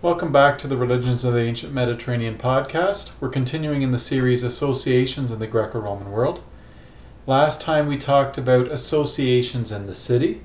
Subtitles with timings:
[0.00, 3.10] Welcome back to the Religions of the Ancient Mediterranean podcast.
[3.18, 6.40] We're continuing in the series Associations in the Greco Roman World.
[7.26, 10.42] Last time we talked about associations in the city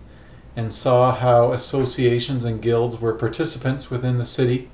[0.56, 4.72] and saw how associations and guilds were participants within the city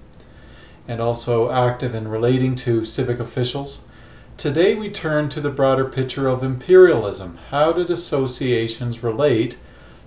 [0.88, 3.82] and also active in relating to civic officials.
[4.38, 7.38] Today we turn to the broader picture of imperialism.
[7.50, 9.59] How did associations relate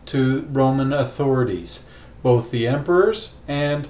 [0.06, 1.84] to Roman authorities,
[2.22, 3.86] both the emperors and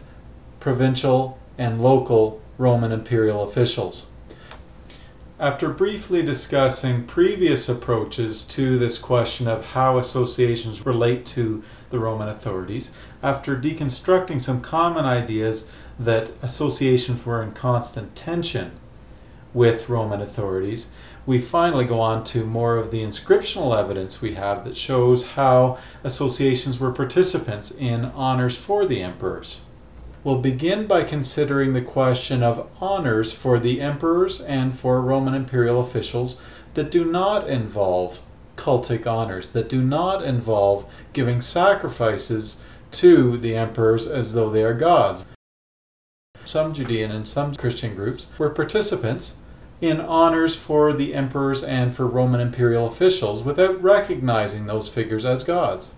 [0.62, 4.06] provincial, and local Roman imperial officials.
[5.40, 12.28] After briefly discussing previous approaches to this question of how associations relate to the Roman
[12.28, 12.92] authorities,
[13.24, 18.70] after deconstructing some common ideas that associations were in constant tension
[19.52, 20.92] with Roman authorities,
[21.26, 25.78] we finally go on to more of the inscriptional evidence we have that shows how
[26.04, 29.62] associations were participants in honors for the emperors.
[30.24, 35.80] We'll begin by considering the question of honors for the emperors and for Roman imperial
[35.80, 36.40] officials
[36.74, 38.20] that do not involve
[38.56, 44.74] cultic honors, that do not involve giving sacrifices to the emperors as though they are
[44.74, 45.24] gods.
[46.44, 49.38] Some Judean and some Christian groups were participants
[49.80, 55.42] in honors for the emperors and for Roman imperial officials without recognizing those figures as
[55.42, 55.94] gods.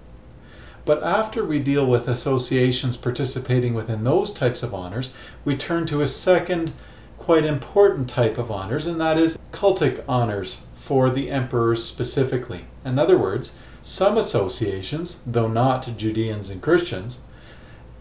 [0.86, 6.02] But after we deal with associations participating within those types of honors, we turn to
[6.02, 6.74] a second
[7.18, 12.66] quite important type of honors, and that is cultic honors for the emperors specifically.
[12.84, 17.20] In other words, some associations, though not Judeans and Christians,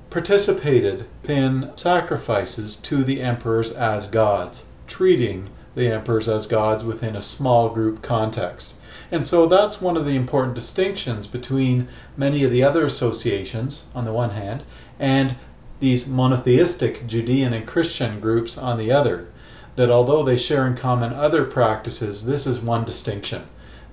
[0.10, 7.22] participated in sacrifices to the emperors as gods, treating the emperors as gods within a
[7.22, 8.76] small group context.
[9.14, 14.06] And so that's one of the important distinctions between many of the other associations, on
[14.06, 14.64] the one hand,
[15.00, 15.36] and
[15.80, 19.28] these monotheistic Judean and Christian groups on the other.
[19.76, 23.44] That although they share in common other practices, this is one distinction,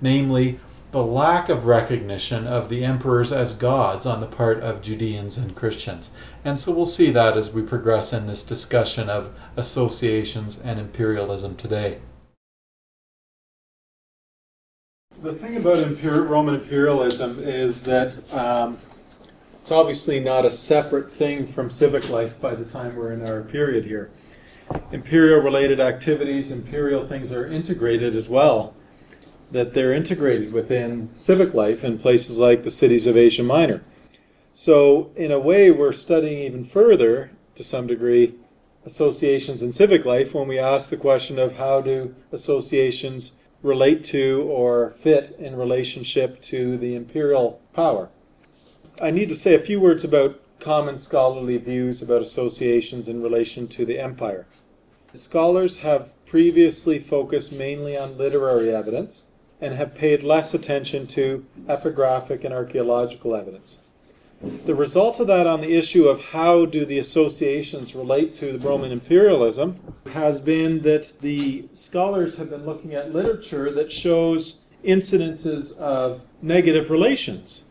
[0.01, 0.59] namely
[0.91, 5.55] the lack of recognition of the emperors as gods on the part of Judeans and
[5.55, 6.13] Christians.
[6.47, 11.57] And so we'll see that as we progress in this discussion of associations and imperialism
[11.57, 11.99] today.
[15.23, 18.79] The thing about Roman imperialism is that um,
[19.61, 23.43] it's obviously not a separate thing from civic life by the time we're in our
[23.43, 24.11] period here.
[24.93, 28.75] Imperial related activities, imperial things are integrated as well,
[29.51, 33.83] that they're integrated within civic life in places like the cities of Asia Minor.
[34.53, 38.37] So, in a way, we're studying even further, to some degree,
[38.87, 44.43] associations in civic life when we ask the question of how do associations relate to
[44.49, 48.09] or fit in relationship to the imperial power.
[49.01, 53.67] I need to say a few words about common scholarly views about associations in relation
[53.69, 54.47] to the empire.
[55.15, 59.27] Scholars have previously focused mainly on literary evidence
[59.61, 63.81] and have paid less attention to epigraphic and archaeological evidence.
[64.43, 68.67] The result of that on the issue of how do the associations relate to the
[68.67, 69.79] Roman imperialism
[70.15, 76.91] has been that the scholars have been looking at literature that shows incidences of negative
[76.91, 77.65] relations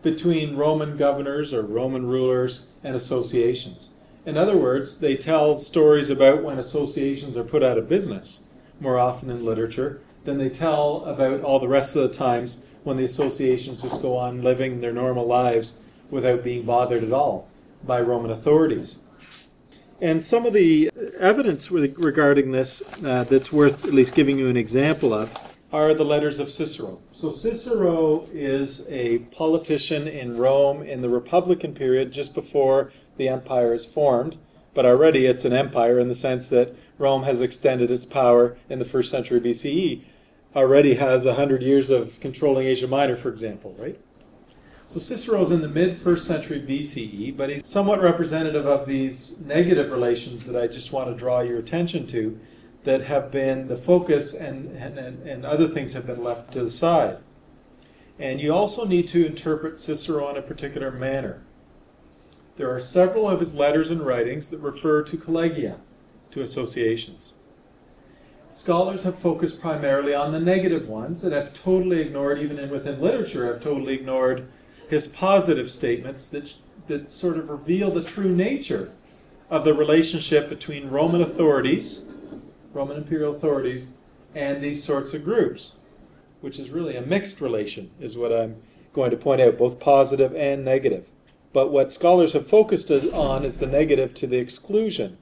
[0.00, 3.92] between Roman governors or Roman rulers and associations.
[4.24, 8.44] In other words, they tell stories about when associations are put out of business
[8.80, 12.96] more often in literature than they tell about all the rest of the times when
[12.96, 15.78] the associations just go on living their normal lives
[16.10, 17.48] without being bothered at all
[17.84, 18.98] by Roman authorities.
[20.00, 24.56] And some of the evidence regarding this uh, that's worth at least giving you an
[24.56, 27.00] example of are the letters of Cicero.
[27.12, 33.72] So, Cicero is a politician in Rome in the Republican period just before the empire
[33.72, 34.36] is formed,
[34.74, 38.80] but already it's an empire in the sense that Rome has extended its power in
[38.80, 40.02] the first century BCE.
[40.54, 43.98] Already has 100 years of controlling Asia Minor, for example, right?
[44.86, 49.90] So Cicero's in the mid first century BCE, but he's somewhat representative of these negative
[49.90, 52.38] relations that I just want to draw your attention to
[52.84, 56.70] that have been the focus and, and, and other things have been left to the
[56.70, 57.18] side.
[58.18, 61.42] And you also need to interpret Cicero in a particular manner.
[62.56, 65.78] There are several of his letters and writings that refer to collegia,
[66.32, 67.34] to associations.
[68.52, 73.46] Scholars have focused primarily on the negative ones and have totally ignored, even within literature,
[73.46, 74.46] have totally ignored
[74.90, 76.52] his positive statements that,
[76.86, 78.92] that sort of reveal the true nature
[79.48, 82.04] of the relationship between Roman authorities,
[82.74, 83.94] Roman imperial authorities,
[84.34, 85.76] and these sorts of groups,
[86.42, 88.56] which is really a mixed relation, is what I'm
[88.92, 91.08] going to point out, both positive and negative.
[91.54, 95.16] But what scholars have focused on is the negative to the exclusion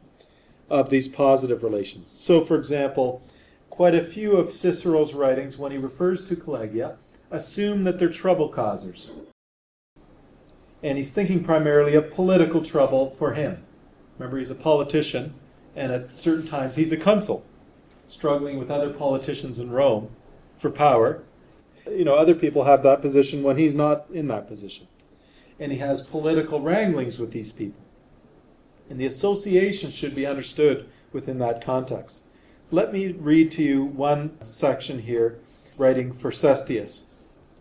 [0.71, 2.09] of these positive relations.
[2.11, 3.23] So, for example,
[3.69, 6.97] quite a few of Cicero's writings, when he refers to collegia,
[7.31, 9.11] assume that they're trouble causers.
[10.83, 13.65] And he's thinking primarily of political trouble for him.
[14.19, 15.35] Remember, he's a politician,
[15.75, 17.45] and at certain times he's a consul,
[18.07, 20.11] struggling with other politicians in Rome
[20.57, 21.23] for power.
[21.87, 24.87] You know, other people have that position when he's not in that position.
[25.59, 27.83] And he has political wranglings with these people.
[28.91, 32.25] And the association should be understood within that context.
[32.73, 35.39] Let me read to you one section here,
[35.79, 37.05] writing for Sestius.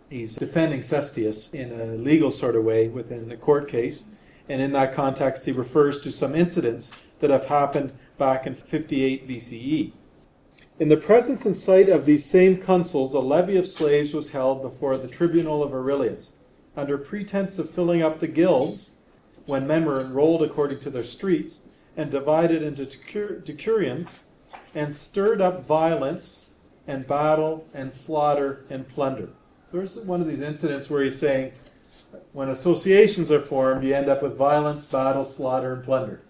[0.10, 4.06] He's defending Sestius in a legal sort of way within a court case.
[4.50, 9.28] And in that context, he refers to some incidents that have happened back in 58
[9.28, 9.94] BCE.
[10.80, 14.64] In the presence and sight of these same consuls, a levy of slaves was held
[14.64, 16.38] before the tribunal of Aurelius.
[16.76, 18.96] Under pretense of filling up the guilds,
[19.50, 21.63] when men were enrolled according to their streets,
[21.98, 24.19] and divided into decurions,
[24.74, 26.54] and stirred up violence
[26.88, 29.30] and battle and slaughter and plunder.
[29.66, 31.51] So there's one of these incidents where he's saying,
[32.31, 36.22] when associations are formed, you end up with violence, battle, slaughter, and plunder.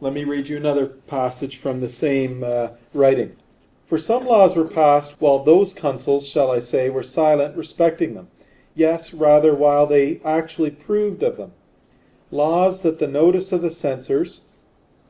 [0.00, 3.36] Let me read you another passage from the same uh, writing.
[3.84, 8.28] For some laws were passed while those consuls, shall I say, were silent respecting them.
[8.74, 11.52] Yes, rather, while they actually proved of them
[12.30, 14.42] laws that the notice of the censors,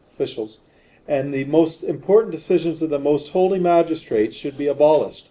[0.06, 0.61] officials,
[1.06, 5.28] and the most important decisions of the most holy magistrates should be abolished.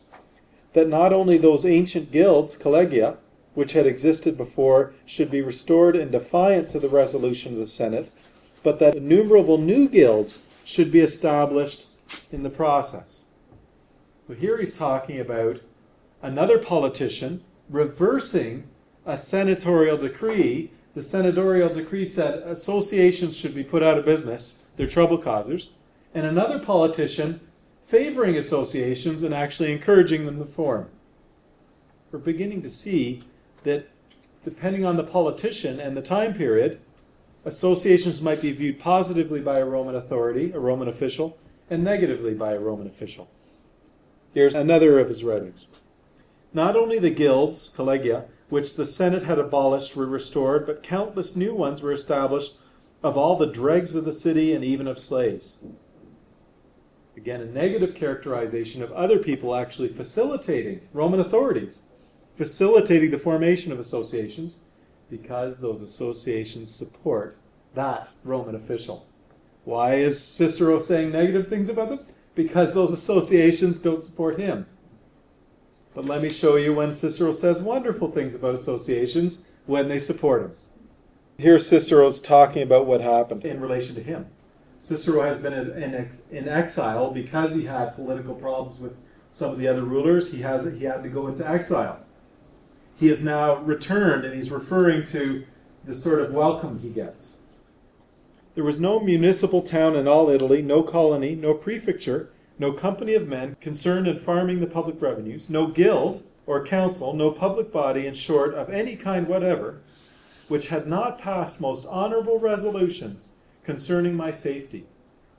[0.74, 3.18] That not only those ancient guilds, collegia,
[3.54, 8.12] which had existed before, should be restored in defiance of the resolution of the Senate,
[8.64, 11.88] but that innumerable new guilds should be established
[12.32, 13.26] in the process.
[14.22, 15.62] So here he's talking about
[16.22, 18.68] another politician reversing
[19.06, 24.88] a senatorial decree the senatorial decree said associations should be put out of business, they're
[24.88, 25.72] trouble causers,
[26.14, 27.40] and another politician
[27.82, 30.90] favoring associations and actually encouraging them to form.
[32.12, 33.22] We're beginning to see
[33.64, 33.90] that
[34.44, 36.80] depending on the politician and the time period,
[37.46, 41.38] associations might be viewed positively by a Roman authority, a Roman official,
[41.70, 43.30] and negatively by a Roman official.
[44.34, 45.68] Here's another of his writings.
[46.54, 51.54] Not only the guilds, collegia, which the Senate had abolished were restored, but countless new
[51.54, 52.58] ones were established
[53.04, 55.60] of all the dregs of the city and even of slaves.
[57.16, 61.84] Again, a negative characterization of other people actually facilitating, Roman authorities,
[62.36, 64.62] facilitating the formation of associations
[65.10, 67.38] because those associations support
[67.76, 69.06] that Roman official.
[69.64, 72.00] Why is Cicero saying negative things about them?
[72.36, 74.66] Because those associations don't support him.
[76.00, 80.44] But let me show you when Cicero says wonderful things about associations when they support
[80.44, 80.56] him.
[81.38, 84.28] Here Cicero's talking about what happened in relation to him.
[84.78, 88.96] Cicero has been in, in, exile because he had political problems with
[89.30, 90.32] some of the other rulers.
[90.32, 92.00] He, has, he had to go into exile.
[92.96, 95.46] He has now returned and he's referring to
[95.84, 97.36] the sort of welcome he gets.
[98.54, 103.28] There was no municipal town in all Italy, no colony, no prefecture no company of
[103.28, 108.14] men concerned in farming the public revenues, no guild or council, no public body, in
[108.14, 109.82] short, of any kind whatever,
[110.50, 113.32] which had not passed most honorable resolutions
[113.64, 114.86] concerning my safety,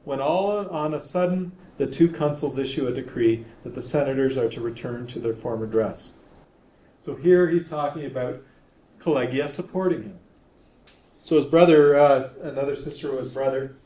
[0.04, 4.48] when all on a sudden the two consuls issue a decree that the senators are
[4.48, 6.16] to return to their former dress.
[7.00, 8.42] So here he's talking about
[8.98, 10.18] collegia supporting him.
[11.22, 13.76] So his brother, uh, another Cicero, his brother,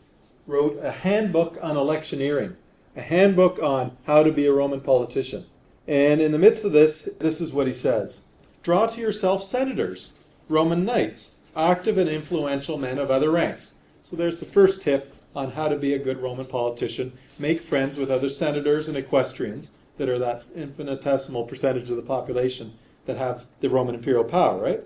[0.47, 2.57] wrote a handbook on electioneering
[2.97, 5.47] a handbook on how to be a Roman politician.
[5.87, 8.23] And in the midst of this, this is what he says
[8.63, 10.13] Draw to yourself senators,
[10.49, 13.75] Roman knights, active and influential men of other ranks.
[14.01, 17.13] So there's the first tip on how to be a good Roman politician.
[17.39, 22.75] Make friends with other senators and equestrians that are that infinitesimal percentage of the population
[23.07, 24.83] that have the Roman imperial power, right?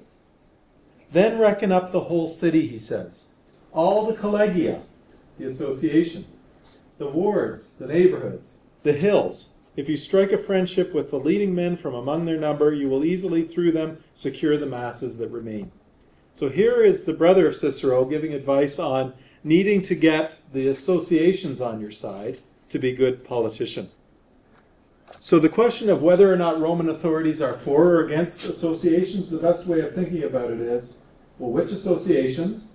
[1.10, 3.28] Then reckon up the whole city, he says.
[3.72, 4.82] All the collegia,
[5.38, 6.26] the association
[6.99, 9.50] the wards, the neighborhoods, the hills.
[9.76, 13.05] If you strike a friendship with the leading men from among their number, you will
[13.05, 15.71] easily through them secure the masses that remain.
[16.33, 19.14] So here is the brother of Cicero giving advice on
[19.45, 22.38] needing to get the associations on your side
[22.69, 23.88] to be good politician.
[25.21, 29.38] So the question of whether or not Roman authorities are for or against associations, the
[29.38, 31.00] best way of thinking about it is,
[31.38, 32.75] well, which associations?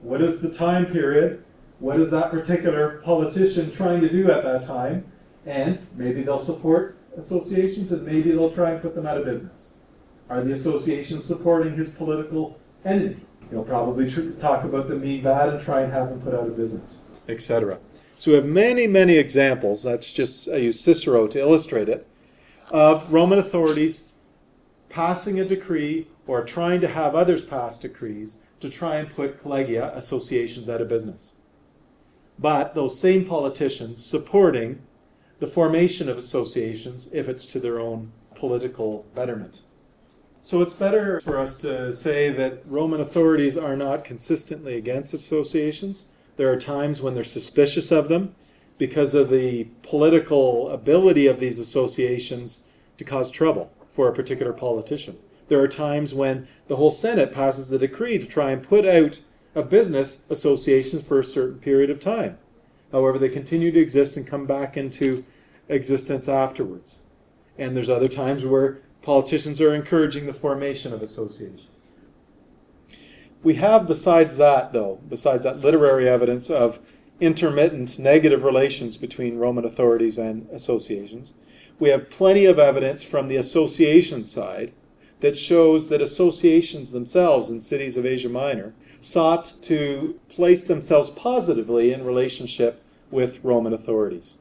[0.00, 1.44] What is the time period?
[1.80, 5.10] What is that particular politician trying to do at that time?
[5.46, 9.74] And maybe they'll support associations and maybe they'll try and put them out of business.
[10.28, 13.16] Are the associations supporting his political enemy.
[13.50, 16.56] He'll probably talk about them being bad and try and have them put out of
[16.56, 17.80] business, etc.
[18.16, 19.82] So we have many, many examples.
[19.82, 22.06] That's just I use Cicero to illustrate it
[22.70, 24.10] of Roman authorities
[24.88, 29.94] passing a decree or trying to have others pass decrees to try and put collegia
[29.96, 31.36] associations out of business.
[32.40, 34.80] But those same politicians supporting
[35.40, 39.62] the formation of associations if it's to their own political betterment.
[40.40, 46.06] So it's better for us to say that Roman authorities are not consistently against associations.
[46.36, 48.34] There are times when they're suspicious of them
[48.78, 52.64] because of the political ability of these associations
[52.96, 55.18] to cause trouble for a particular politician.
[55.48, 59.20] There are times when the whole Senate passes a decree to try and put out
[59.54, 62.38] of business associations for a certain period of time.
[62.92, 65.24] However, they continue to exist and come back into
[65.68, 67.00] existence afterwards.
[67.58, 71.68] And there's other times where politicians are encouraging the formation of associations.
[73.42, 76.78] We have, besides that, though, besides that literary evidence of
[77.20, 81.34] intermittent negative relations between Roman authorities and associations,
[81.78, 84.72] we have plenty of evidence from the association side
[85.20, 91.92] that shows that associations themselves in cities of Asia Minor sought to place themselves positively
[91.92, 94.38] in relationship with Roman authorities.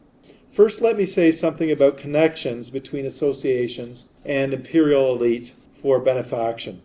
[0.49, 6.81] First, let me say something about connections between associations and imperial elite for benefaction.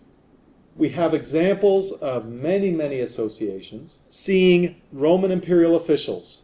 [0.76, 6.42] We have examples of many, many associations seeing Roman imperial officials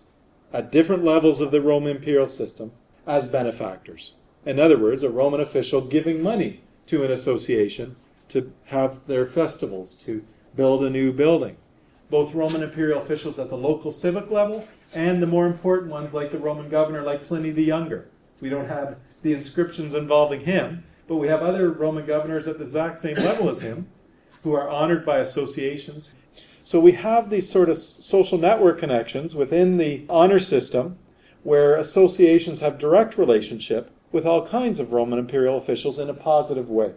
[0.53, 2.73] at different levels of the Roman imperial system
[3.07, 4.15] as benefactors.
[4.47, 7.97] In other words, a Roman official giving money to an association
[8.29, 10.25] to have their festivals, to
[10.57, 11.57] build a new building.
[12.11, 16.33] Both Roman imperial officials at the local civic level and the more important ones like
[16.33, 18.09] the Roman governor, like Pliny the Younger.
[18.40, 22.64] We don't have the inscriptions involving him, but we have other Roman governors at the
[22.64, 23.88] exact same level as him
[24.42, 26.14] who are honored by associations.
[26.62, 30.99] So we have these sort of social network connections within the honor system
[31.42, 36.69] where associations have direct relationship with all kinds of Roman imperial officials in a positive
[36.69, 36.95] way.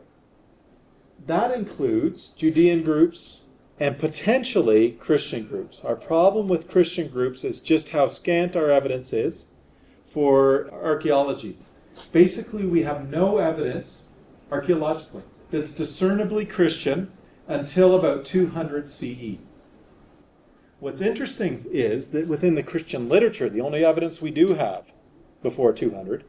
[1.25, 3.42] That includes Judean groups,
[3.79, 5.83] and potentially Christian groups.
[5.83, 9.51] Our problem with Christian groups is just how scant our evidence is
[10.03, 11.57] for archaeology.
[12.11, 14.09] Basically, we have no evidence
[14.51, 17.11] archaeologically that's discernibly Christian
[17.47, 19.37] until about 200 CE.
[20.79, 24.91] What's interesting is that within the Christian literature, the only evidence we do have
[25.41, 26.25] before 200,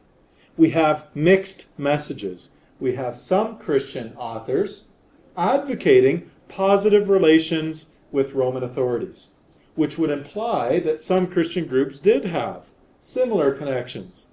[0.56, 2.50] we have mixed messages.
[2.78, 4.88] We have some Christian authors
[5.36, 9.32] advocating positive relations with Roman authorities,
[9.74, 14.28] which would imply that some Christian groups did have similar connections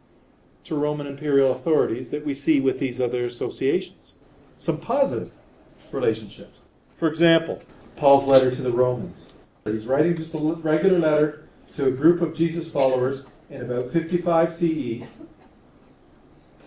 [0.63, 4.17] to Roman imperial authorities that we see with these other associations.
[4.57, 5.33] Some positive
[5.91, 6.61] relationships.
[6.93, 7.61] For example,
[7.95, 9.33] Paul's letter to the Romans.
[9.65, 14.51] He's writing just a regular letter to a group of Jesus followers in about 55
[14.51, 15.03] CE.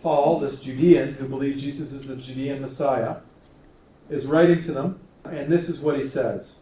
[0.02, 3.16] Paul, this Judean who believed Jesus is the Judean Messiah,
[4.10, 6.60] is writing to them and this is what he says.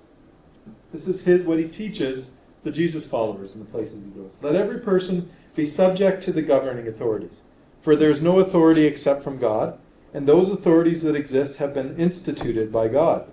[0.93, 4.39] This is his what he teaches the Jesus followers in the places he goes.
[4.43, 7.43] Let every person be subject to the governing authorities,
[7.81, 9.79] for there is no authority except from God,
[10.15, 13.29] and those authorities that exist have been instituted by God.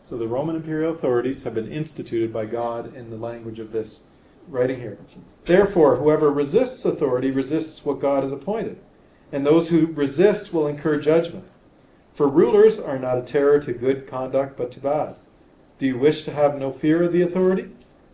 [0.00, 4.04] So the Roman imperial authorities have been instituted by God in the language of this
[4.48, 4.98] writing here.
[5.44, 8.78] Therefore, whoever resists authority resists what God has appointed,
[9.32, 11.44] and those who resist will incur judgment.
[12.14, 15.16] For rulers are not a terror to good conduct, but to bad.
[15.80, 17.70] Do you wish to have no fear of the authority?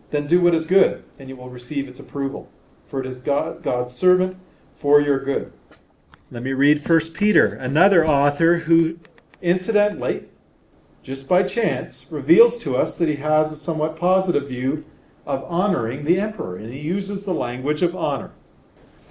[0.09, 2.49] Then do what is good, and you will receive its approval.
[2.83, 4.37] For it is God, God's servant
[4.73, 5.53] for your good.
[6.31, 8.97] Let me read 1 Peter, another author who,
[9.39, 10.25] incidentally,
[11.03, 14.83] just by chance, reveals to us that he has a somewhat positive view
[15.27, 18.31] of honoring the emperor, and he uses the language of honor.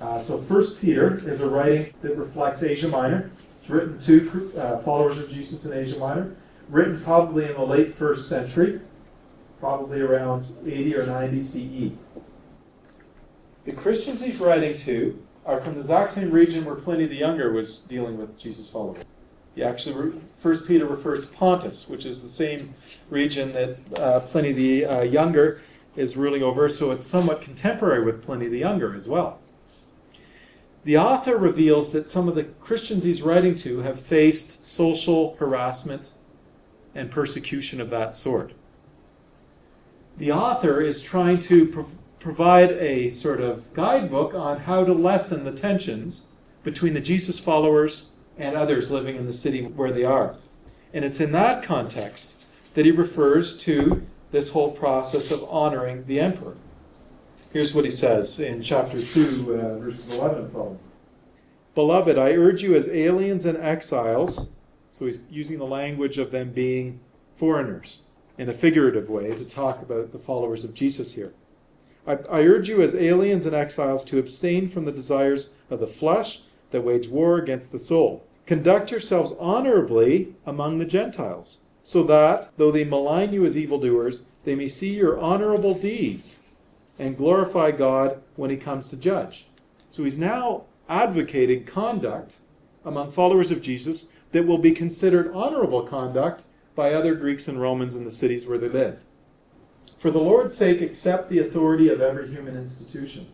[0.01, 3.31] Uh, so 1 Peter is a writing that reflects Asia Minor
[3.71, 6.37] written to uh, followers of Jesus in Asia Minor,
[6.69, 8.81] written probably in the late first century,
[9.59, 11.93] probably around 80 or 90 CE.
[13.65, 17.53] The Christians he's writing to are from the exact same region where Pliny the Younger
[17.53, 19.05] was dealing with Jesus' followers.
[19.55, 22.75] He actually, First Peter refers to Pontus, which is the same
[23.09, 25.63] region that uh, Pliny the uh, Younger
[25.97, 29.40] is ruling over, so it's somewhat contemporary with Pliny the Younger as well.
[30.85, 36.15] The author reveals that some of the Christians he's writing to have faced social harassment
[36.95, 38.53] and persecution of that sort.
[40.17, 41.87] The author is trying to pro-
[42.19, 46.29] provide a sort of guidebook on how to lessen the tensions
[46.63, 50.37] between the Jesus followers and others living in the city where they are.
[50.93, 52.37] And it's in that context
[52.75, 56.57] that he refers to this whole process of honoring the emperor.
[57.53, 60.79] Here's what he says in chapter 2, uh, verses 11 and following.
[61.75, 64.51] Beloved, I urge you as aliens and exiles,
[64.87, 67.01] so he's using the language of them being
[67.35, 68.03] foreigners
[68.39, 71.35] in a figurative way to talk about the followers of Jesus here.
[72.07, 75.89] I, I urge you as aliens and exiles to abstain from the desires of the
[75.89, 78.25] flesh that wage war against the soul.
[78.47, 84.55] Conduct yourselves honorably among the Gentiles, so that, though they malign you as evildoers, they
[84.55, 86.40] may see your honorable deeds
[87.01, 89.47] and glorify God when he comes to judge.
[89.89, 92.41] So he's now advocating conduct
[92.85, 97.97] among followers of Jesus that will be considered honorable conduct by other Greeks and Romans
[97.97, 99.03] in the cities where they live.
[99.97, 103.29] For the Lord's sake, accept the authority of every human institution,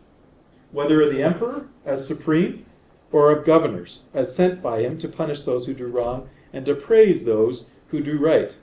[0.71, 2.65] whether of the emperor as supreme
[3.11, 6.73] or of governors as sent by him to punish those who do wrong and to
[6.73, 8.57] praise those who do right.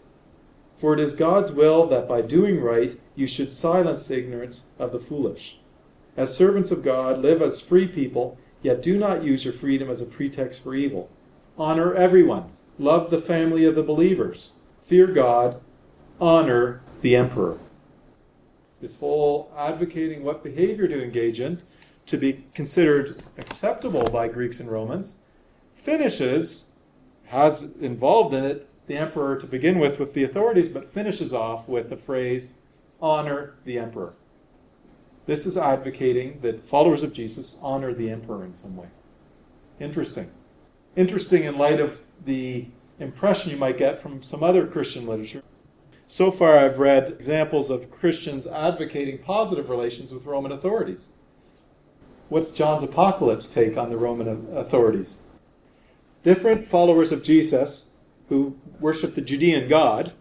[0.74, 4.92] For it is God's will that by doing right you should silence the ignorance of
[4.92, 5.58] the foolish.
[6.16, 10.00] As servants of God, live as free people, yet do not use your freedom as
[10.00, 11.10] a pretext for evil.
[11.56, 15.60] Honor everyone, love the family of the believers, fear God,
[16.20, 17.58] honor the emperor.
[18.80, 21.60] This whole advocating what behavior to engage in
[22.06, 25.16] to be considered acceptable by Greeks and Romans
[25.72, 26.70] finishes,
[27.26, 31.68] has involved in it the emperor to begin with with the authorities, but finishes off
[31.68, 32.54] with the phrase,
[33.00, 34.14] honor the emperor.
[35.26, 38.88] This is advocating that followers of Jesus honor the emperor in some way.
[39.80, 40.30] Interesting.
[40.96, 42.66] Interesting in light of the
[43.00, 45.42] impression you might get from some other Christian literature.
[46.06, 51.08] So far, I've read examples of Christians advocating positive relations with Roman authorities.
[52.28, 55.22] What's John's Apocalypse take on the Roman authorities?
[56.22, 57.90] Different followers of Jesus
[58.28, 60.12] who worship the Judean God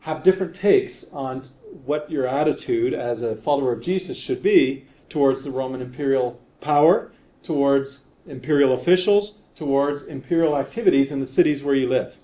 [0.00, 1.42] have different takes on
[1.84, 7.12] what your attitude as a follower of Jesus should be towards the Roman imperial power,
[7.42, 12.18] towards imperial officials, towards imperial activities in the cities where you live.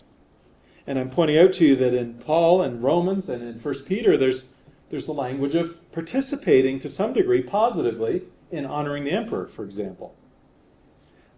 [0.87, 4.17] And I'm pointing out to you that in Paul and Romans and in 1 Peter,
[4.17, 4.49] there's,
[4.91, 10.15] there's the language of participating to some degree positively in honoring the emperor, for example.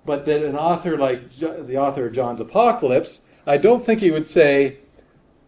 [0.04, 4.26] But that an author like the author of John's Apocalypse I don't think he would
[4.26, 4.78] say,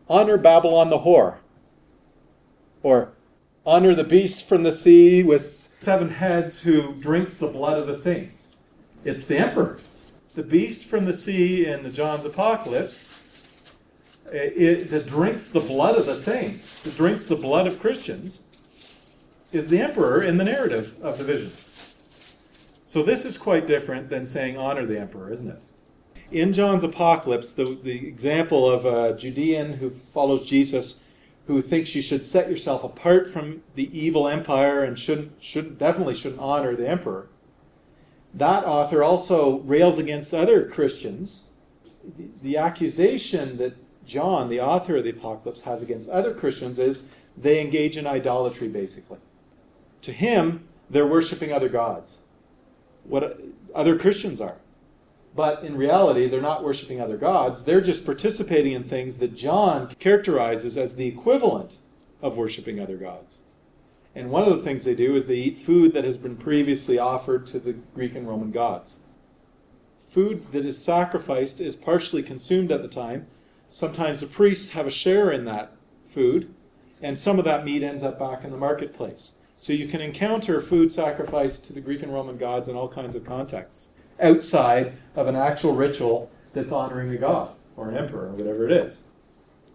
[0.09, 1.39] honor Babylon the whore,
[2.83, 3.13] or
[3.67, 7.95] honor the beast from the sea with seven heads who drinks the blood of the
[7.95, 8.57] saints.
[9.05, 9.79] It's the emperor.
[10.35, 13.23] The beast from the sea in the John's Apocalypse
[14.33, 18.45] eh, it, that drinks the blood of the saints, that drinks the blood of Christians,
[19.51, 21.93] is the emperor in the narrative of the visions.
[22.85, 25.63] So this is quite different than saying honor the emperor, isn't it?
[26.31, 31.03] In John's apocalypse, the, the example of a Judean who follows Jesus,
[31.47, 36.15] who thinks you should set yourself apart from the evil empire and shouldn't, shouldn't definitely
[36.15, 37.29] shouldn't honor the emperor.
[38.35, 41.47] That author also rails against other Christians.
[42.17, 47.07] The, the accusation that John, the author of the apocalypse, has against other Christians is
[47.37, 49.19] they engage in idolatry, basically.
[50.03, 52.21] To him, they're worshiping other gods.
[53.05, 53.41] What
[53.75, 54.57] other Christians are.
[55.39, 57.63] But in reality, they're not worshiping other gods.
[57.63, 61.79] They're just participating in things that John characterizes as the equivalent
[62.21, 63.43] of worshiping other gods.
[64.17, 66.99] And one of the things they do is they eat food that has been previously
[66.99, 68.99] offered to the Greek and Roman gods.
[70.11, 73.29] Food that is sacrificed is partially consumed at the time.
[73.69, 75.71] Sometimes the priests have a share in that
[76.03, 76.53] food,
[77.01, 79.35] and some of that meat ends up back in the marketplace.
[79.57, 83.15] So you can encounter food sacrificed to the Greek and Roman gods in all kinds
[83.15, 88.33] of contexts outside of an actual ritual that's honoring a god or an emperor or
[88.33, 89.03] whatever it is.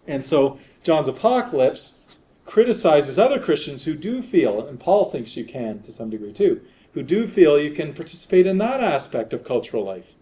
[0.07, 1.99] And so John's apocalypse
[2.45, 6.61] criticizes other Christians who do feel, and Paul thinks you can to some degree too,
[6.93, 10.13] who do feel you can participate in that aspect of cultural life.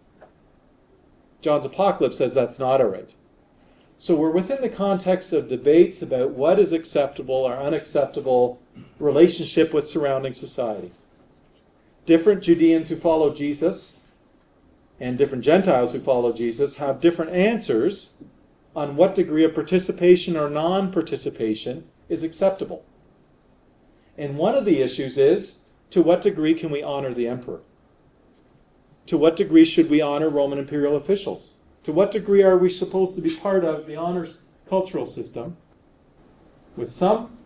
[1.41, 3.13] John's apocalypse says that's not all right.
[3.97, 8.59] So we're within the context of debates about what is acceptable or unacceptable
[8.99, 10.91] relationship with surrounding society.
[12.05, 13.97] Different Judeans who follow Jesus
[15.01, 18.13] and different Gentiles who follow Jesus have different answers
[18.75, 22.85] on what degree of participation or non participation is acceptable.
[24.15, 27.61] And one of the issues is to what degree can we honor the emperor?
[29.07, 31.55] To what degree should we honor Roman imperial officials?
[31.81, 34.37] To what degree are we supposed to be part of the honors
[34.67, 35.57] cultural system?
[36.77, 37.39] With some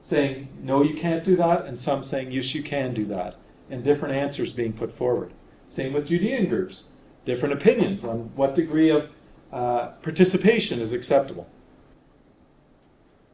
[0.00, 3.36] saying, no, you can't do that, and some saying, yes, you can do that,
[3.70, 5.32] and different answers being put forward.
[5.66, 6.88] Same with Judean groups
[7.26, 9.10] different opinions on what degree of
[9.52, 11.46] uh, participation is acceptable.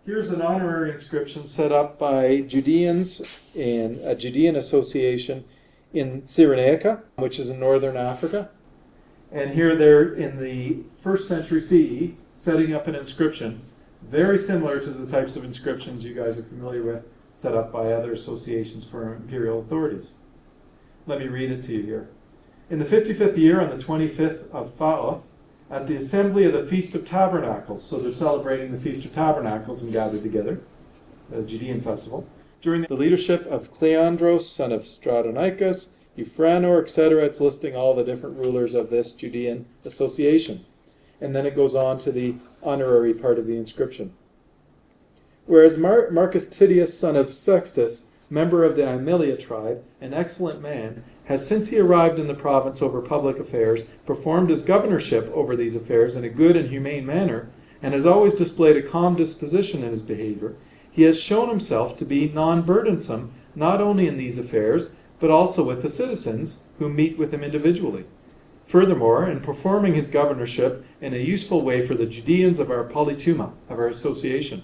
[0.05, 3.22] Here's an honorary inscription set up by Judeans
[3.55, 5.44] in a Judean association
[5.92, 8.48] in Cyrenaica, which is in northern Africa.
[9.31, 13.61] And here they're in the first century CE setting up an inscription
[14.02, 17.92] very similar to the types of inscriptions you guys are familiar with set up by
[17.92, 20.14] other associations for imperial authorities.
[21.07, 22.09] Let me read it to you here.
[22.70, 25.22] In the 55th year, on the 25th of Phaoth,
[25.70, 29.83] at the assembly of the Feast of Tabernacles, so they're celebrating the Feast of Tabernacles
[29.83, 30.61] and gathered together,
[31.31, 32.27] the Judean festival,
[32.61, 37.25] during the leadership of Cleandros, son of Stratonicus, Euphranor, etc.
[37.25, 40.64] It's listing all the different rulers of this Judean association.
[41.20, 44.12] And then it goes on to the honorary part of the inscription.
[45.46, 51.05] Whereas Mar- Marcus Titius, son of Sextus, member of the Aemilia tribe, an excellent man,
[51.27, 55.77] has since he arrived in the province over public affairs performed his governorship over these
[55.77, 57.51] affairs in a good and humane manner,
[57.83, 60.57] and has always displayed a calm disposition in his behavior,
[60.90, 65.62] he has shown himself to be non burdensome not only in these affairs, but also
[65.62, 68.05] with the citizens who meet with him individually.
[68.64, 73.53] Furthermore, in performing his governorship in a useful way for the Judeans of our politeuma,
[73.68, 74.62] of our association,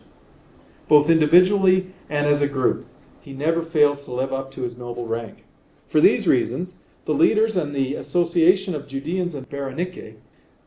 [0.87, 2.87] both individually and as a group,
[3.20, 5.44] he never fails to live up to his noble rank.
[5.87, 10.16] For these reasons, the leaders and the Association of Judeans and Berenike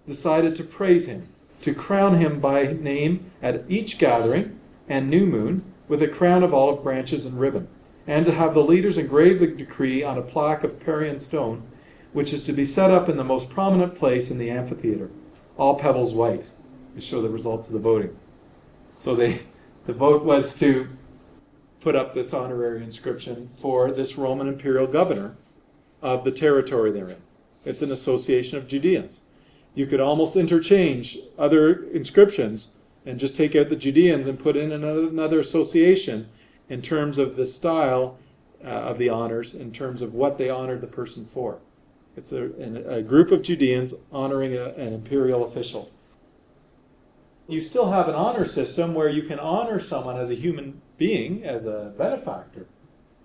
[0.06, 1.30] decided to praise him,
[1.62, 4.60] to crown him by name at each gathering
[4.90, 7.68] and new moon with a crown of olive branches and ribbon,
[8.08, 11.64] and to have the leaders engrave the decree on a plaque of Parian stone,
[12.14, 15.12] which is to be set up in the most prominent place in the amphitheater,
[15.58, 16.50] all pebbles white,
[16.96, 18.18] to show the results of the voting.
[18.96, 19.44] So they,
[19.86, 20.90] the vote was to
[21.82, 25.36] put up this honorary inscription for this Roman imperial governor
[26.02, 27.22] of the territory they're in.
[27.66, 29.22] It's an association of Judeans.
[29.74, 32.74] You could almost interchange other inscriptions
[33.06, 36.30] and just take out the Judeans and put in another, another association
[36.70, 38.18] in terms of the style
[38.64, 41.60] uh, of the honors, in terms of what they honored the person for.
[42.16, 42.44] It's a,
[42.88, 45.92] a group of Judeans honoring a, an imperial official.
[47.52, 51.44] You still have an honor system where you can honor someone as a human being,
[51.44, 52.66] as a benefactor,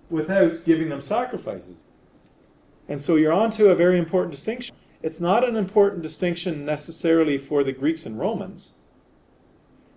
[0.09, 1.85] without giving them sacrifices.
[2.89, 4.75] And so you're on to a very important distinction.
[5.01, 8.79] It's not an important distinction necessarily for the Greeks and Romans,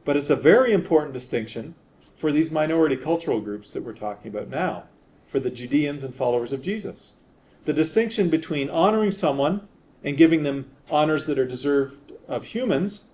[0.05, 1.75] but it's a very important distinction
[2.15, 4.85] for these minority cultural groups that we're talking about now,
[5.25, 7.15] for the Judeans and followers of Jesus.
[7.65, 9.67] The distinction between honoring someone
[10.05, 13.07] and giving them honors that are deserved of humans,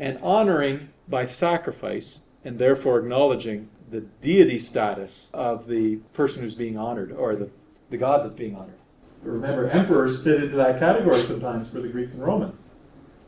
[0.00, 6.78] and honoring by sacrifice and therefore acknowledging the deity status of the person who's being
[6.78, 7.50] honored or the,
[7.90, 8.78] the God that's being honored.
[9.22, 12.64] Remember, emperors fit into that category sometimes for the Greeks and Romans.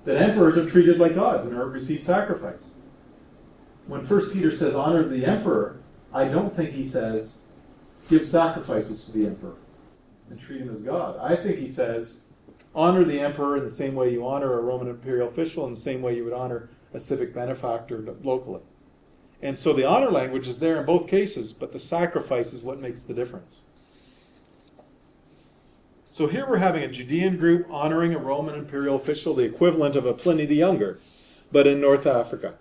[0.05, 2.73] That emperors are treated like gods and are receive sacrifice.
[3.87, 5.81] When First Peter says honor the emperor,
[6.13, 7.41] I don't think he says
[8.09, 9.57] give sacrifices to the emperor
[10.31, 11.19] and treat him as God.
[11.21, 12.23] I think he says
[12.75, 15.81] honor the emperor in the same way you honor a Roman imperial official, in the
[15.81, 18.63] same way you would honor a civic benefactor locally.
[19.41, 22.81] And so the honor language is there in both cases, but the sacrifice is what
[22.81, 23.65] makes the difference.
[26.11, 30.07] So here we're having a Judean group honoring a Roman imperial official, the equivalent of
[30.07, 30.99] a Pliny the Younger,
[31.51, 32.55] but in North Africa.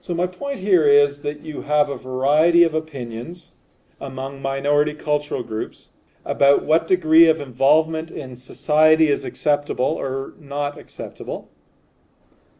[0.00, 3.56] So my point here is that you have a variety of opinions
[4.00, 5.90] among minority cultural groups
[6.24, 11.50] about what degree of involvement in society is acceptable or not acceptable.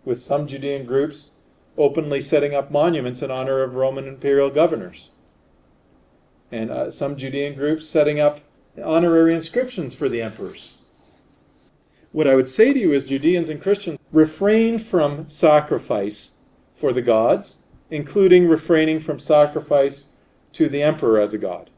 [0.04, 1.32] With some Judean groups
[1.76, 5.10] openly setting up monuments in honor of Roman imperial governors.
[6.50, 8.40] And uh, some Judean groups setting up
[8.82, 10.76] honorary inscriptions for the emperors.
[12.12, 16.32] What I would say to you is Judeans and Christians refrain from sacrifice
[16.72, 20.10] for the gods, including refraining from sacrifice
[20.52, 21.70] to the emperor as a god.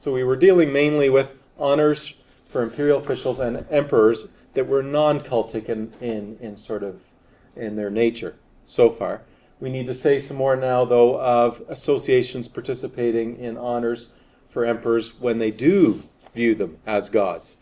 [0.00, 2.14] So we were dealing mainly with honors
[2.46, 7.08] for imperial officials and emperors that were non-cultic in, in, in sort of
[7.54, 9.20] in their nature so far.
[9.60, 14.10] We need to say some more now, though, of associations participating in honors
[14.48, 17.56] for emperors when they do view them as gods.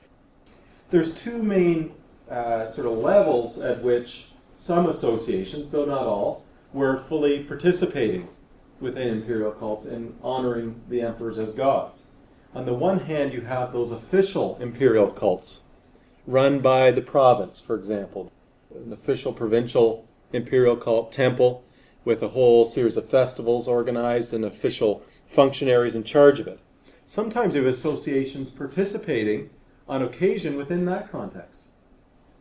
[0.90, 1.92] There's two main
[2.31, 8.29] uh, sort of levels at which some associations, though not all, were fully participating
[8.79, 12.07] within imperial cults in honoring the emperors as gods.
[12.59, 15.62] On the one hand, you have those official imperial cults
[16.27, 18.33] run by the province, for example,
[18.75, 21.62] an official provincial imperial cult temple
[22.05, 26.59] with a whole series of festivals organized and official functionaries in charge of it.
[27.05, 29.51] Sometimes you have associations participating
[29.88, 31.68] on occasion within that context.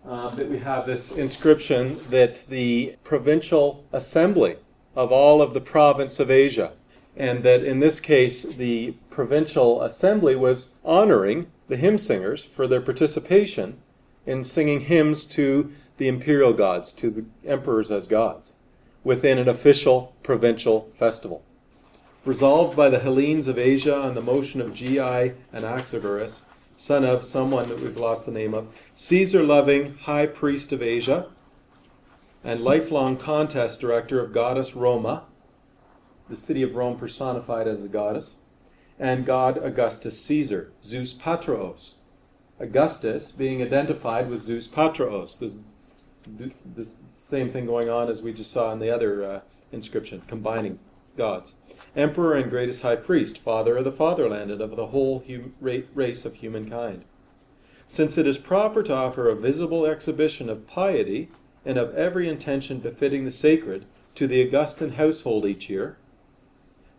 [0.04, 4.56] um, that we have this inscription that the provincial assembly
[4.96, 6.74] of all of the province of Asia,
[7.18, 12.80] and that in this case the provincial assembly was honoring the hymn singers for their
[12.80, 13.78] participation
[14.26, 18.54] in singing hymns to the imperial gods, to the emperors as gods,
[19.04, 21.44] within an official provincial festival.
[22.24, 26.44] Resolved by the Hellenes of Asia on the motion of Gi Anaxagoras,
[26.76, 31.28] son of someone that we've lost the name of, Caesar loving high priest of Asia,
[32.44, 35.24] and lifelong contest director of goddess Roma,
[36.30, 38.38] the city of Rome personified as a goddess,
[39.00, 41.98] and god Augustus Caesar, Zeus Patrous.
[42.60, 45.38] Augustus being identified with Zeus Patrous.
[45.38, 45.58] This,
[46.66, 49.40] this same thing going on as we just saw in the other uh,
[49.72, 50.80] inscription, combining
[51.16, 51.56] gods.
[51.96, 56.26] Emperor and greatest high priest, father of the fatherland and of the whole hum- race
[56.26, 57.04] of humankind.
[57.86, 61.30] Since it is proper to offer a visible exhibition of piety
[61.66, 63.86] and of every intention befitting the sacred
[64.16, 65.98] to the Augustan household each year,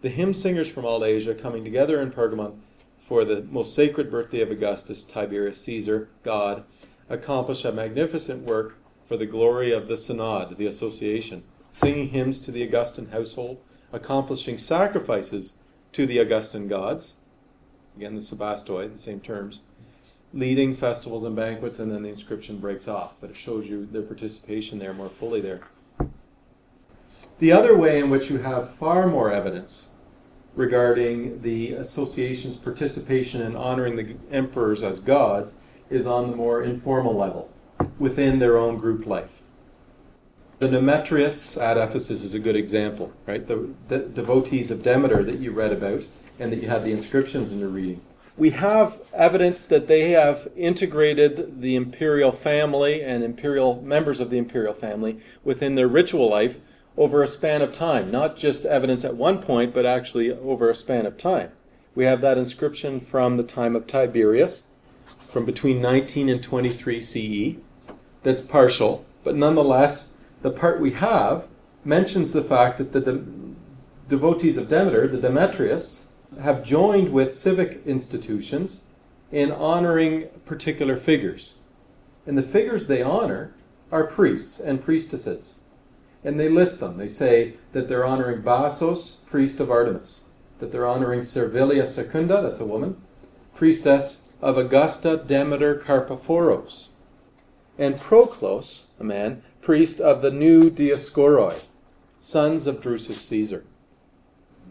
[0.00, 2.58] the hymn singers from all Asia coming together in Pergamon
[2.98, 6.64] for the most sacred birthday of Augustus, Tiberius Caesar, God,
[7.08, 12.52] accomplish a magnificent work for the glory of the Synod, the association, singing hymns to
[12.52, 13.60] the Augustan household,
[13.92, 15.54] accomplishing sacrifices
[15.92, 17.14] to the Augustan gods,
[17.96, 19.62] again the Sebastoi, the same terms,
[20.32, 24.02] leading festivals and banquets, and then the inscription breaks off, but it shows you their
[24.02, 25.60] participation there more fully there.
[27.38, 29.90] The other way in which you have far more evidence
[30.54, 35.54] regarding the association's participation in honoring the emperors as gods
[35.88, 37.48] is on the more informal level,
[37.98, 39.42] within their own group life.
[40.58, 43.46] The Demetriasts at Ephesus is a good example, right?
[43.46, 46.08] The, the devotees of Demeter that you read about
[46.40, 48.00] and that you had the inscriptions in your reading.
[48.36, 54.38] We have evidence that they have integrated the imperial family and imperial members of the
[54.38, 56.58] imperial family within their ritual life
[56.98, 60.74] over a span of time, not just evidence at one point, but actually over a
[60.74, 61.52] span of time.
[61.94, 64.64] We have that inscription from the time of Tiberius,
[65.20, 67.56] from between 19 and 23 CE.
[68.24, 71.46] That's partial, but nonetheless, the part we have
[71.84, 73.24] mentions the fact that the de-
[74.08, 76.06] devotees of Demeter, the Demetriasts,
[76.42, 78.82] have joined with civic institutions
[79.30, 81.54] in honoring particular figures.
[82.26, 83.54] And the figures they honor
[83.92, 85.57] are priests and priestesses
[86.24, 86.96] and they list them.
[86.96, 90.24] They say that they're honoring Basos, priest of Artemis,
[90.58, 93.00] that they're honoring Servilia Secunda, that's a woman,
[93.54, 96.90] priestess of Augusta Demeter Carpophoros,
[97.78, 101.64] and Proclus, a man, priest of the new Dioscoroi,
[102.18, 103.64] sons of Drusus Caesar.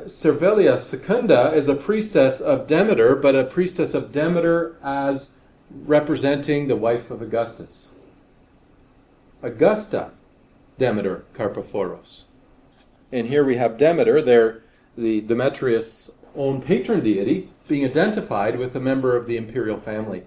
[0.06, 5.34] Servilia Secunda is a priestess of Demeter, but a priestess of Demeter as
[5.72, 7.92] representing the wife of Augustus.
[9.42, 10.12] Augusta
[10.78, 12.26] Demeter Carpophoros.
[13.12, 14.64] And here we have Demeter, there,
[14.98, 20.24] the Demetriasts' own patron deity, being identified with a member of the imperial family.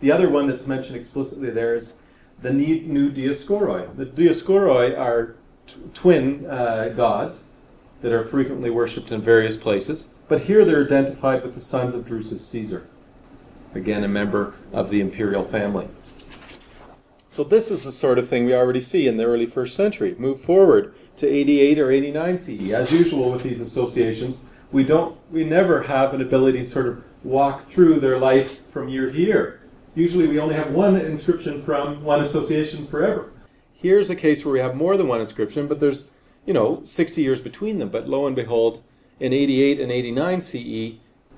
[0.00, 1.96] The other one that's mentioned explicitly there is
[2.40, 3.96] the new Dioscoroi.
[3.96, 5.36] The Dioscoroi are
[5.94, 7.44] twin uh, gods
[8.02, 12.04] that are frequently worshipped in various places, but here they're identified with the sons of
[12.04, 12.86] Drusus Caesar,
[13.74, 15.88] again, a member of the imperial family.
[17.36, 20.16] So this is the sort of thing we already see in the early first century.
[20.18, 22.70] Move forward to 88 or 89 CE.
[22.70, 24.40] As usual with these associations,
[24.72, 28.88] we don't we never have an ability to sort of walk through their life from
[28.88, 29.60] year to year.
[29.94, 33.30] Usually we only have one inscription from one association forever.
[33.74, 36.08] Here's a case where we have more than one inscription, but there's,
[36.46, 37.90] you know, 60 years between them.
[37.90, 38.82] But lo and behold,
[39.20, 40.94] in 88 and 89 CE,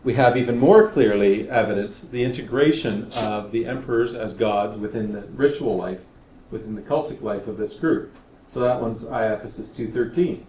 [0.09, 5.21] we have even more clearly evident the integration of the emperors as gods within the
[5.35, 6.07] ritual life,
[6.51, 8.16] within the cultic life of this group.
[8.47, 10.47] So that one's Iaphesus 2.13.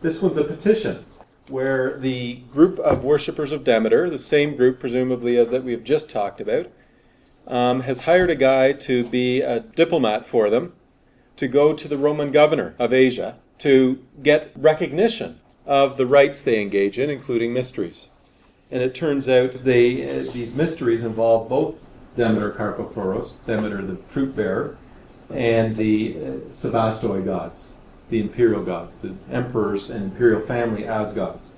[0.00, 1.04] This one's a petition
[1.48, 6.40] where the group of worshippers of Demeter, the same group presumably that we've just talked
[6.40, 6.70] about,
[7.48, 10.72] um, has hired a guy to be a diplomat for them
[11.34, 16.62] to go to the Roman governor of Asia to get recognition of the rites they
[16.62, 18.11] engage in, including mysteries.
[18.72, 21.84] And it turns out they, uh, these mysteries involve both
[22.16, 24.78] Demeter Carpophoros, Demeter the fruit bearer,
[25.28, 27.74] and the uh, Sebastoi gods,
[28.08, 31.52] the imperial gods, the emperors and imperial family as gods.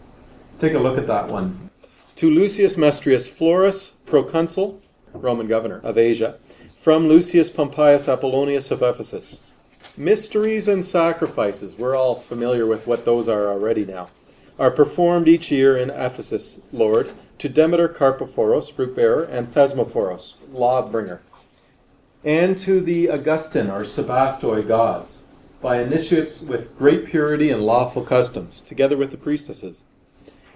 [0.59, 1.71] Take a look at that one.
[2.17, 6.39] To Lucius Mestrius Florus, proconsul, Roman governor of Asia,
[6.77, 9.41] from Lucius Pompeius Apollonius of Ephesus.
[9.97, 11.79] Mysteries and sacrifices.
[11.79, 14.09] We're all familiar with what those are already now
[14.59, 20.83] are performed each year in Ephesus, Lord, to Demeter Carpophoros, fruit bearer, and Thesmophoros, law
[20.83, 21.21] bringer.
[22.25, 25.25] and to the Augustan or Sebastoi gods,
[25.61, 29.83] by initiates with great purity and lawful customs, together with the priestesses.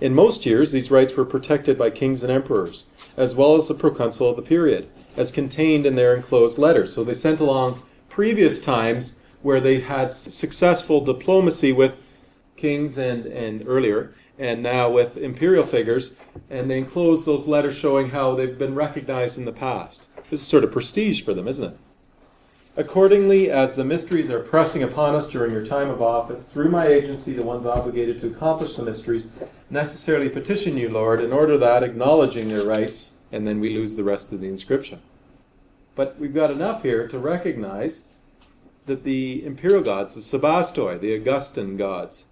[0.01, 3.75] In most years, these rites were protected by kings and emperors, as well as the
[3.75, 6.95] proconsul of the period, as contained in their enclosed letters.
[6.95, 12.01] So they sent along previous times where they had successful diplomacy with
[12.59, 16.15] kings and, and earlier, and now with imperial figures,
[16.51, 20.09] and they enclose those letters showing how they've been recognized in the past.
[20.31, 21.79] This is sort of prestige for them, isn't it?
[22.77, 26.87] Accordingly, as the mysteries are pressing upon us during your time of office, through my
[26.87, 29.29] agency, the ones obligated to accomplish the mysteries,
[29.69, 34.05] necessarily petition you, Lord, in order that, acknowledging their rights, and then we lose the
[34.05, 35.01] rest of the inscription.
[35.97, 38.05] But we've got enough here to recognize
[38.87, 42.27] that the imperial gods, the Sebastoi, the Augustan gods,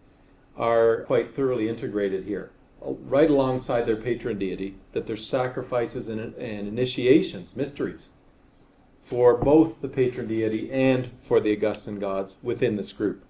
[0.56, 6.68] are quite thoroughly integrated here, right alongside their patron deity, that there's sacrifices and, and
[6.68, 8.10] initiations, mysteries,
[9.00, 13.24] for both the patron deity and for the Augustan gods within this group.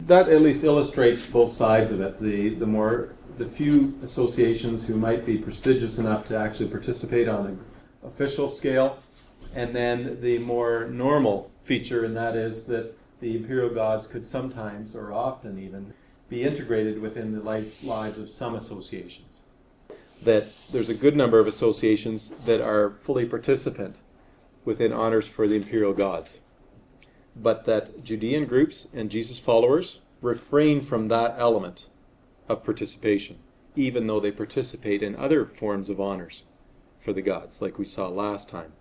[0.00, 2.20] That at least illustrates both sides of it.
[2.20, 7.46] The, the more the few associations who might be prestigious enough to actually participate on
[7.46, 7.64] an
[8.04, 8.98] official scale,
[9.54, 14.96] and then the more normal feature, and that is that the imperial gods could sometimes,
[14.96, 15.94] or often even,
[16.32, 19.42] be integrated within the lives of some associations.
[20.22, 23.96] That there's a good number of associations that are fully participant
[24.64, 26.40] within honors for the imperial gods.
[27.36, 31.88] But that Judean groups and Jesus followers refrain from that element
[32.48, 33.38] of participation,
[33.76, 36.44] even though they participate in other forms of honors
[36.98, 38.72] for the gods, like we saw last time.